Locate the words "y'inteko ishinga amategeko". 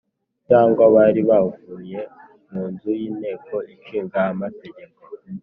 2.99-4.99